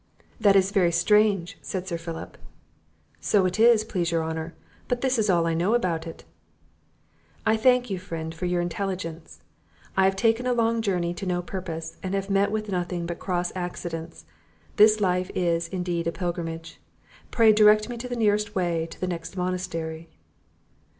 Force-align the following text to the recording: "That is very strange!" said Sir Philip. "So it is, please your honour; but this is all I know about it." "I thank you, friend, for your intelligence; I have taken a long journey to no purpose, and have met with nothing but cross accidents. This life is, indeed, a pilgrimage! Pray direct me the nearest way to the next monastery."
"That 0.39 0.55
is 0.55 0.71
very 0.71 0.91
strange!" 0.91 1.59
said 1.61 1.87
Sir 1.87 1.95
Philip. 1.99 2.35
"So 3.19 3.45
it 3.45 3.59
is, 3.59 3.83
please 3.83 4.09
your 4.09 4.23
honour; 4.23 4.55
but 4.87 5.01
this 5.01 5.19
is 5.19 5.29
all 5.29 5.45
I 5.45 5.53
know 5.53 5.75
about 5.75 6.07
it." 6.07 6.23
"I 7.45 7.55
thank 7.55 7.91
you, 7.91 7.99
friend, 7.99 8.33
for 8.33 8.45
your 8.47 8.61
intelligence; 8.61 9.41
I 9.95 10.05
have 10.05 10.15
taken 10.15 10.47
a 10.47 10.53
long 10.53 10.81
journey 10.81 11.13
to 11.13 11.27
no 11.27 11.43
purpose, 11.43 11.97
and 12.01 12.15
have 12.15 12.31
met 12.31 12.49
with 12.49 12.67
nothing 12.69 13.05
but 13.05 13.19
cross 13.19 13.51
accidents. 13.53 14.25
This 14.77 14.99
life 14.99 15.29
is, 15.35 15.67
indeed, 15.67 16.07
a 16.07 16.11
pilgrimage! 16.11 16.81
Pray 17.29 17.53
direct 17.53 17.87
me 17.87 17.95
the 17.95 18.15
nearest 18.15 18.55
way 18.55 18.87
to 18.89 18.99
the 18.99 19.07
next 19.07 19.37
monastery." 19.37 20.09